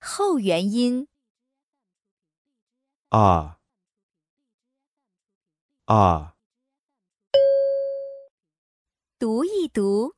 [0.00, 1.08] 后元音
[3.08, 3.58] 啊
[5.86, 6.36] 啊
[9.18, 10.14] 读一读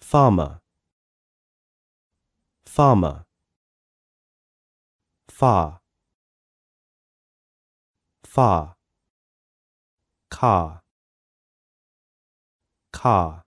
[0.00, 0.60] ，farmer
[2.64, 3.24] farmer
[5.28, 5.78] far
[8.24, 8.74] far
[10.28, 10.80] car
[12.90, 13.44] car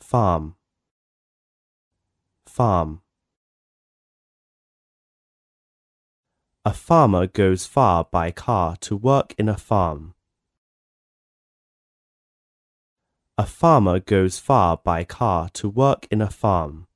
[0.00, 0.54] farm
[2.44, 3.03] farm
[6.65, 10.13] A farmer goes far by car to work in a farm.
[13.37, 16.87] A farmer goes far by car to work in a farm.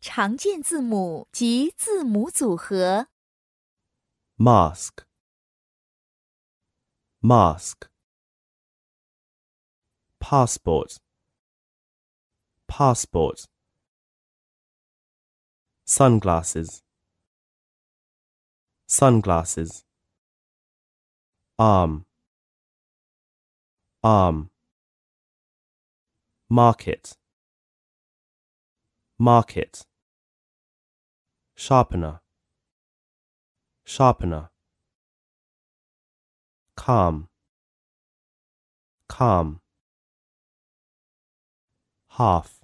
[0.00, 3.08] 常见字母及字母组合。
[4.36, 5.04] Mask
[7.22, 7.88] Mask
[10.20, 10.98] Passport
[12.68, 13.46] Passport
[15.91, 16.83] Sunglasses.
[18.85, 19.85] Sunglasses.
[21.57, 22.05] Arm.
[24.03, 24.51] Arm.
[26.47, 27.17] Market.
[29.17, 29.87] Market.
[31.55, 32.19] Sharpener.
[33.83, 34.51] Sharpener.
[36.75, 37.27] Calm.
[39.07, 39.59] Calm.
[42.09, 42.61] Half.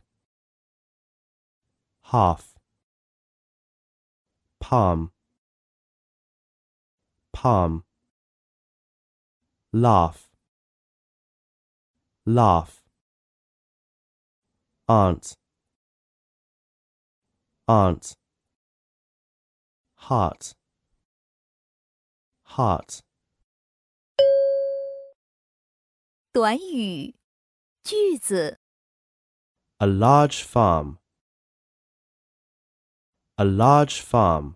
[2.04, 2.55] Half
[4.65, 5.11] palm
[7.33, 7.85] palm
[9.73, 10.31] laugh
[12.27, 12.83] laugh
[14.89, 15.37] aunt
[17.69, 18.15] aunt
[19.97, 20.53] heart
[22.45, 23.01] heart
[26.33, 27.15] 短语
[27.83, 28.61] 句子
[29.79, 30.99] A large farm.
[33.38, 34.56] a large farm.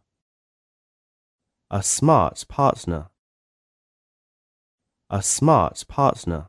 [1.70, 3.10] A smart partner.
[5.10, 6.48] A smart partner.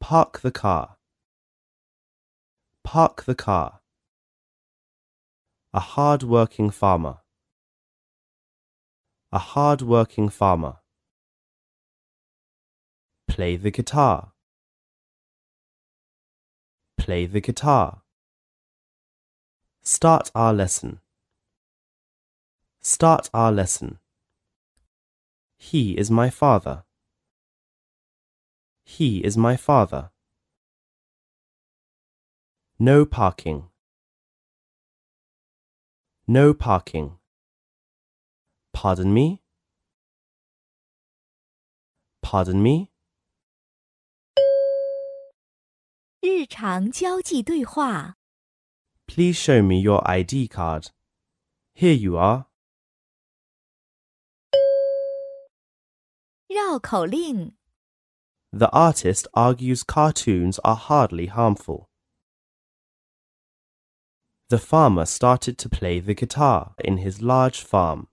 [0.00, 0.96] Park the car.
[2.84, 3.80] Park the car.
[5.74, 7.18] A hard working farmer.
[9.30, 10.76] A hard working farmer.
[13.28, 14.32] Play the guitar.
[16.96, 18.05] Play the guitar.
[19.85, 20.99] Start our lesson.
[22.81, 23.99] Start our lesson.
[25.57, 26.83] He is my father.
[28.83, 30.11] He is my father.
[32.79, 33.69] No parking.
[36.27, 37.17] No parking.
[38.73, 39.41] Pardon me?
[42.21, 42.89] Pardon me?
[46.21, 48.14] 日常交际对话。
[49.07, 50.91] Please show me your ID card.
[51.73, 52.45] Here you are.
[56.47, 57.53] 绕口令
[58.51, 61.87] The artist argues cartoons are hardly harmful.
[64.49, 68.07] The farmer started to play the guitar in his large farm.